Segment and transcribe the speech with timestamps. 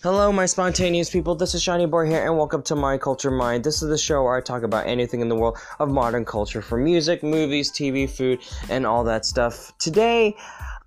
[0.00, 1.34] Hello, my spontaneous people.
[1.34, 3.64] This is Seanie Boi here, and welcome to My Culture Mind.
[3.64, 6.62] This is the show where I talk about anything in the world of modern culture
[6.62, 8.38] for music, movies, TV, food,
[8.70, 9.76] and all that stuff.
[9.78, 10.36] Today,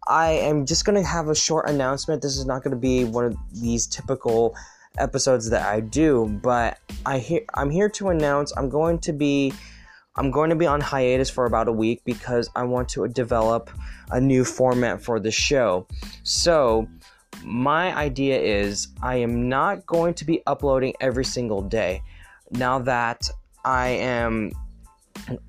[0.08, 2.22] I am just going to have a short announcement.
[2.22, 4.56] This is not going to be one of these typical
[4.98, 9.54] episodes that I do, but I he- I'm here to announce I'm going to be
[10.16, 13.72] I'm going to be on hiatus for about a week because I want to develop
[14.10, 15.86] a new format for the show.
[16.24, 16.88] So,
[17.44, 22.02] my idea is I am not going to be uploading every single day.
[22.52, 23.30] Now that
[23.64, 24.52] I am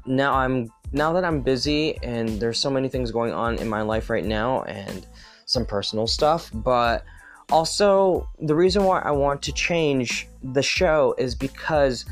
[0.06, 3.82] now I'm now that I'm busy and there's so many things going on in my
[3.82, 5.06] life right now and
[5.46, 7.04] some personal stuff, but
[7.50, 12.04] also the reason why I want to change the show is because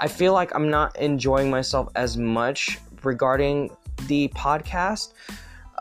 [0.00, 3.70] I feel like I'm not enjoying myself as much regarding
[4.06, 5.12] the podcast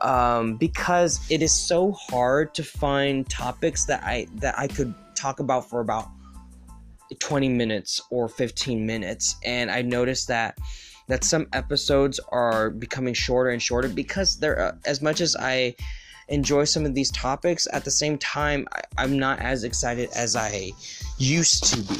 [0.01, 5.39] um, because it is so hard to find topics that I that I could talk
[5.39, 6.07] about for about
[7.19, 10.57] 20 minutes or 15 minutes and I noticed that
[11.07, 15.75] that some episodes are becoming shorter and shorter because they're uh, as much as I
[16.27, 20.35] enjoy some of these topics at the same time I, am not as excited as
[20.35, 20.71] I
[21.17, 21.95] used to be.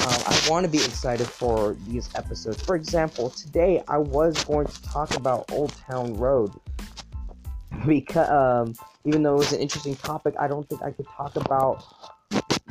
[0.00, 2.62] Uh, I want to be excited for these episodes.
[2.62, 6.52] For example, today I was going to talk about Old Town Road
[7.88, 11.36] because um, even though it was an interesting topic, I don't think I could talk
[11.36, 11.84] about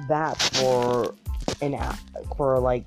[0.08, 1.16] that for
[1.62, 1.78] an
[2.36, 2.86] for like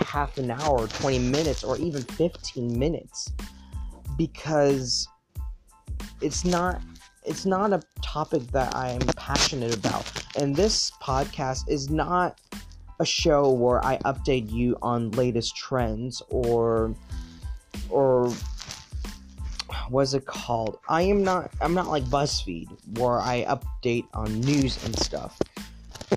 [0.00, 3.30] half an hour, 20 minutes, or even 15 minutes
[4.16, 5.06] because
[6.20, 6.80] it's not
[7.24, 10.10] it's not a topic that I am passionate about.
[10.36, 12.38] And this podcast is not
[13.00, 16.94] a show where I update you on latest trends or
[17.88, 18.32] or
[19.88, 20.78] what's it called?
[20.88, 25.38] I am not I'm not like BuzzFeed where I update on news and stuff.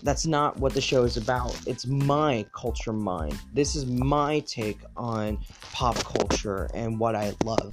[0.04, 1.60] That's not what the show is about.
[1.66, 3.40] It's my culture mind.
[3.54, 5.40] This is my take on
[5.74, 7.72] pop culture and what I love.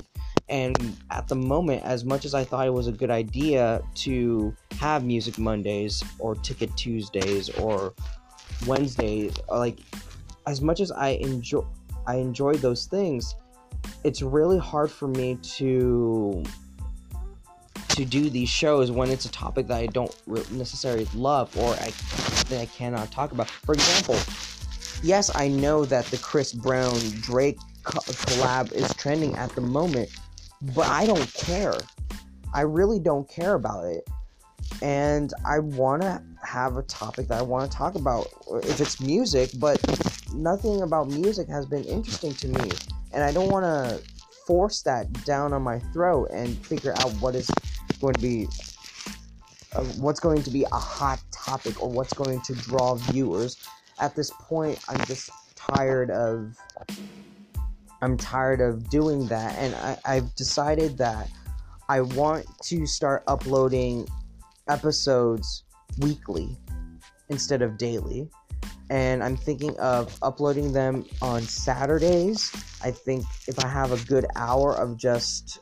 [0.49, 4.55] And at the moment, as much as I thought it was a good idea to
[4.79, 7.95] have Music Mondays or Ticket Tuesdays or
[8.67, 9.79] Wednesdays, like
[10.47, 11.65] as much as I enjoy
[12.07, 13.35] I enjoy those things,
[14.05, 16.45] it's really hard for me to
[17.89, 20.13] to do these shows when it's a topic that I don't
[20.51, 21.93] necessarily love or I
[22.49, 23.49] that I cannot talk about.
[23.49, 24.17] For example,
[25.03, 30.11] yes, I know that the Chris Brown Drake collab is trending at the moment,
[30.75, 31.75] but I don't care.
[32.53, 34.09] I really don't care about it.
[34.83, 38.27] And I want to have a topic that I want to talk about
[38.65, 39.81] if it's music, but
[40.35, 42.71] nothing about music has been interesting to me
[43.15, 44.03] and I don't want to
[44.47, 47.51] force that down on my throat and figure out what is
[48.01, 48.49] going to be
[49.75, 53.57] uh, what's going to be a hot topic or what's going to draw viewers.
[54.01, 56.57] At this point, I'm just tired of
[58.03, 61.31] I'm tired of doing that, and I, I've decided that
[61.89, 64.07] I want to start uploading
[64.69, 65.65] episodes
[65.99, 66.59] weekly
[67.29, 68.29] instead of daily
[68.91, 72.53] and I'm thinking of uploading them on Saturdays.
[72.83, 75.61] I think if I have a good hour of just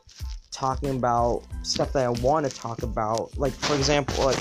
[0.51, 4.37] talking about stuff that I want to talk about, like for example, like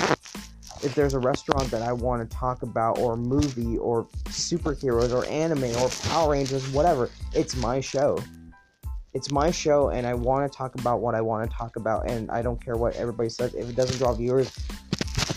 [0.83, 5.15] if there's a restaurant that I want to talk about, or a movie, or superheroes,
[5.15, 8.19] or anime, or Power Rangers, whatever, it's my show.
[9.15, 12.11] It's my show, and I want to talk about what I want to talk about,
[12.11, 13.55] and I don't care what everybody says.
[13.55, 14.53] If it doesn't draw viewers,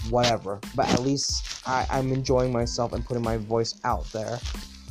[0.09, 0.59] whatever.
[0.75, 4.39] But at least I, I'm enjoying myself and putting my voice out there.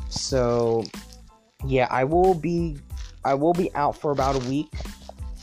[0.09, 0.85] So
[1.67, 2.77] yeah, I will be
[3.25, 4.69] I will be out for about a week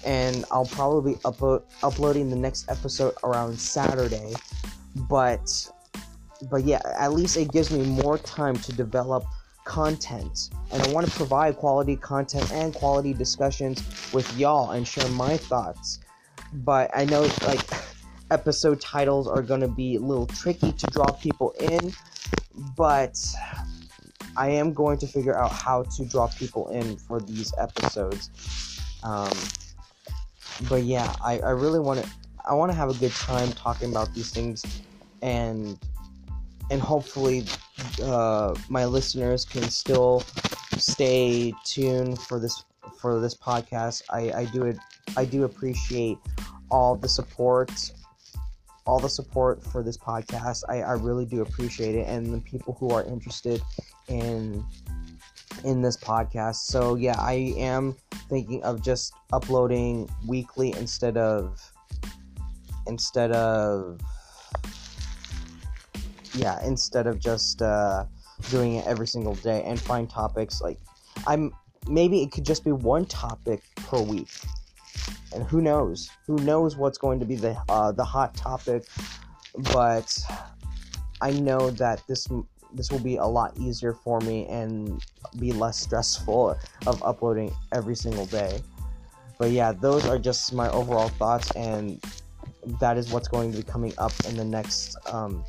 [0.05, 4.33] and I'll probably be upload, uploading the next episode around Saturday.
[5.09, 5.69] But
[6.49, 9.23] but yeah, at least it gives me more time to develop
[9.63, 15.07] content and I want to provide quality content and quality discussions with y'all and share
[15.09, 15.99] my thoughts.
[16.53, 17.61] But I know like
[18.31, 21.93] episode titles are going to be a little tricky to draw people in,
[22.75, 23.17] but
[24.37, 28.29] I am going to figure out how to draw people in for these episodes.
[29.03, 29.31] Um,
[30.69, 32.09] but yeah, I, I really want to
[32.43, 34.63] I want to have a good time talking about these things,
[35.21, 35.77] and
[36.71, 37.45] and hopefully
[38.01, 40.23] uh, my listeners can still
[40.77, 42.63] stay tuned for this
[42.99, 44.03] for this podcast.
[44.09, 44.77] I I do it
[45.17, 46.17] I do appreciate
[46.69, 47.91] all the support
[48.85, 50.63] all the support for this podcast.
[50.69, 53.61] I, I really do appreciate it, and the people who are interested
[54.07, 54.63] in
[55.63, 56.55] in this podcast.
[56.55, 57.95] So yeah, I am
[58.29, 61.59] thinking of just uploading weekly instead of
[62.87, 63.99] instead of
[66.33, 68.05] yeah, instead of just uh,
[68.49, 70.79] doing it every single day and find topics like
[71.27, 71.53] I'm
[71.87, 74.29] maybe it could just be one topic per week.
[75.33, 76.09] And who knows?
[76.27, 78.85] Who knows what's going to be the uh, the hot topic?
[79.73, 80.17] But
[81.21, 82.27] I know that this
[82.73, 85.03] this will be a lot easier for me and
[85.39, 86.57] be less stressful
[86.87, 88.61] of uploading every single day.
[89.37, 92.03] But yeah, those are just my overall thoughts, and
[92.79, 95.43] that is what's going to be coming up in the next um,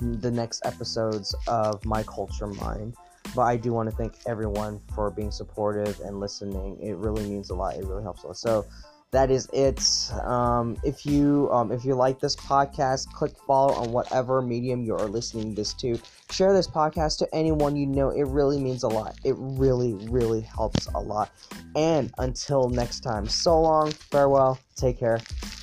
[0.00, 2.94] the next episodes of my culture mind.
[3.34, 6.78] But I do want to thank everyone for being supportive and listening.
[6.80, 7.76] It really means a lot.
[7.76, 8.40] It really helps us.
[8.40, 8.66] So
[9.12, 9.82] that is it.
[10.24, 14.94] Um, if you um, if you like this podcast, click follow on whatever medium you
[14.94, 15.98] are listening this to.
[16.30, 18.10] Share this podcast to anyone you know.
[18.10, 19.16] It really means a lot.
[19.24, 21.30] It really, really helps a lot.
[21.74, 25.20] And until next time, so long, farewell, take care,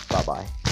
[0.09, 0.66] bye bye.